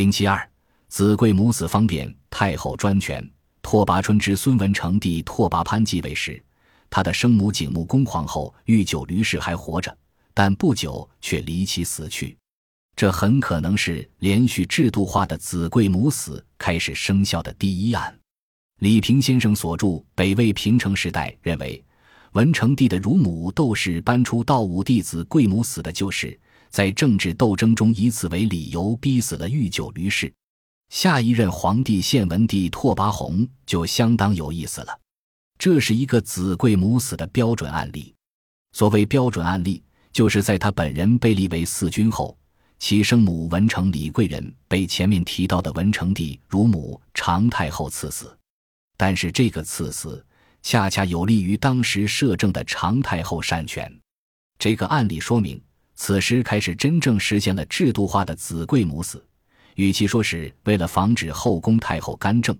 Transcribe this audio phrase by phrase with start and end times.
[0.00, 0.48] 零七二，
[0.88, 3.22] 子贵母死方便太后专权。
[3.60, 6.42] 拓跋春之孙文成帝拓跋攀继位时，
[6.88, 9.94] 他的生母景穆公皇后御九驴氏还活着，
[10.32, 12.34] 但不久却离奇死去。
[12.96, 18.18] 这很可能是连续制度化的子贵母死开始生效的第一案。
[18.78, 21.84] 李平先生所著《北魏平城时代》认为，
[22.32, 26.40] 文成帝的乳母窦氏搬出道武弟子贵母死的旧事，
[26.70, 30.32] 在政治斗争中以此为理由逼死了御九驴氏。
[30.88, 34.98] 下一任皇帝献文帝拓跋宏就相当有意思了，
[35.58, 38.14] 这是一个子贵母死的标准案例。
[38.72, 42.36] 所谓标准案例，就是在他本人被立为嗣君后，
[42.78, 48.36] 其生母文成李贵人被前面提到的文成帝乳母常太后赐死。
[48.96, 50.24] 但是这个赐死
[50.62, 53.92] 恰恰有利于当时摄政的常太后擅权。
[54.58, 55.60] 这个案例说明，
[56.02, 59.22] 此时开始真正实现了制度化的子贵母死。
[59.74, 62.56] 与其说是为了防止后宫太后干政，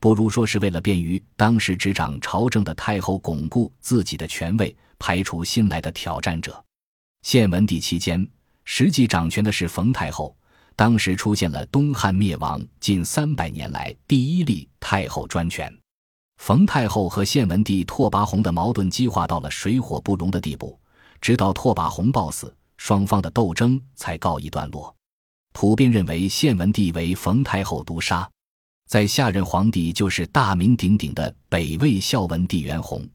[0.00, 6.60] 不如说是为了便于当时执掌朝政的太后巩固自己的权位，排除新来的挑战者。
[7.22, 8.28] 献文帝期间，
[8.64, 10.36] 实际掌权的是冯太后，
[10.74, 15.72] 当时出现了东汉灭亡近三百年来第一例太后专权。
[16.38, 20.76] 冯太后和献文帝拓跋宏的矛盾激化到了水火不容的地步，
[21.20, 24.96] 直到拓跋宏暴死，双方的斗争才告一段落。
[25.52, 28.26] 普遍认为献文帝为冯太后毒杀，
[28.88, 33.06] 在下任皇帝就是大名鼎鼎的北魏孝文帝元宏。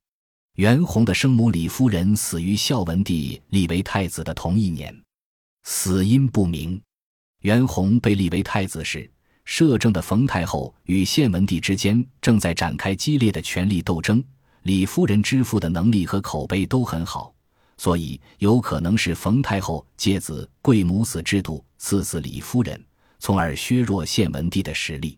[0.58, 4.96] 元宏的生母李夫人死于孝文帝立为太子的同一年，
[5.64, 6.80] 死因不明。
[7.42, 9.12] 元宏被立为太子时，
[9.46, 14.24] 摄政的冯太后与献文帝之间正在展开激烈的权力斗争。
[14.62, 17.35] 李夫人之父的能力和口碑都很好。
[17.78, 22.82] 所以，有可能是冯太后借子贵母死制度赐死李夫人，
[23.20, 25.18] 从而削弱献文帝的实力。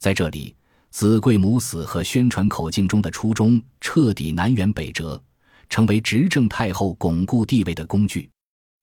[0.00, 0.54] 在这里，
[0.90, 5.20] 子贵母死和宣传口径中的初衷彻底南辕北辙，
[5.68, 8.30] 成为执政太后巩固地位的工具。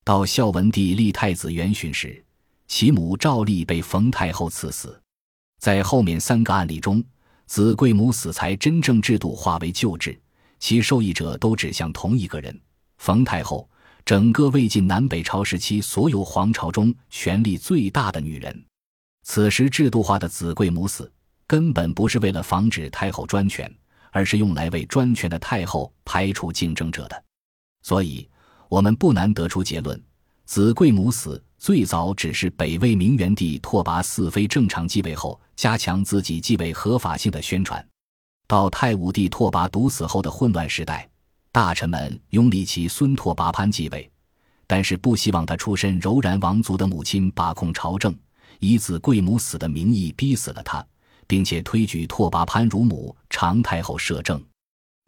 [0.04, 2.24] 到孝文帝立太子元勋时，
[2.68, 5.02] 其母赵丽被冯太后赐死。
[5.60, 7.04] 在后面三个案例中，
[7.48, 10.20] 子贵母死才真正制度化为旧制，
[10.60, 12.60] 其受益者都指向同一个人。
[12.98, 13.70] 冯太后，
[14.04, 18.66] 整个魏晋南北朝时期所有皇朝中权力最大的女人。
[19.24, 21.12] 此时制度化的子贵母死，
[21.48, 23.72] 根本不是为了防止太后专权，
[24.12, 27.24] 而是用来为专权的太后排除竞争者的。
[27.82, 28.30] 所以，
[28.70, 30.02] 我们不难得出结论：
[30.46, 37.84] 子贵母死最早只是北魏明元帝拓跋嗣非正常继位后，加强自己继位合法性的宣传。
[38.48, 41.10] 到太武帝拓跋独死后的混乱时代。
[41.56, 44.12] 大臣们拥立其孙拓跋攀继位，
[44.68, 48.14] 但是不希望他出身柔然王族的母亲把控朝政，
[48.60, 50.86] 以子贵母死的名义逼死了他，
[51.26, 54.44] 并且推举拓跋攀乳母常太后摄政。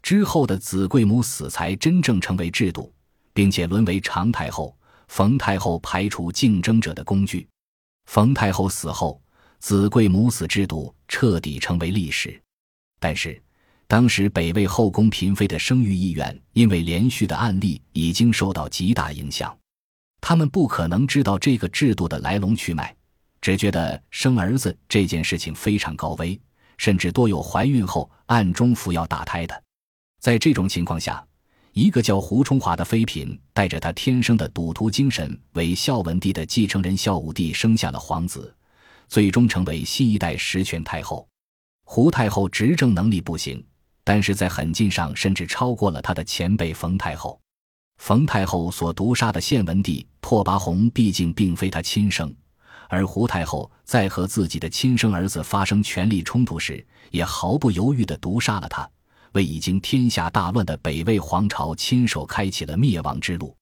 [0.00, 2.90] 之后的子贵母死才真正成为制度，
[3.34, 4.74] 并且沦为常太后、
[5.08, 7.46] 冯太后排除竞争者的工具。
[8.06, 9.20] 冯太后死后，
[9.58, 12.40] 子贵母死制度彻底成为历史。
[12.98, 13.38] 但是。
[13.88, 19.56] 当时北魏后宫嫔妃的生育意愿，因为连续的案例已经受到极大影响。
[20.20, 22.94] 他们不可能知道这个制度的来龙去脉，
[23.40, 26.38] 只觉得生儿子这件事情非常高危，
[26.76, 29.62] 甚至多有怀孕后暗中服药打胎的。
[30.20, 31.26] 在这种情况下，
[31.72, 38.54] 一个叫胡冲华的妃嫔带着他天生的赌徒精神，为孝文帝的继承人孝武帝生下了皇子，
[39.08, 41.26] 最终成为新一代实权太后。
[41.84, 43.64] 胡太后执政能力不行。
[44.08, 47.38] 但是在狠劲上，甚至超过了他的前辈冯太后。
[47.98, 52.26] 冯太后所毒杀的献文帝拓跋宏，毕竟并非他亲生；
[52.88, 58.88] 而胡太后在和自己的亲生儿子发生权力冲突时，也毫不犹豫地毒杀了他，
[59.32, 63.54] 为已经天下大乱的北魏皇朝亲手开启了灭亡之路。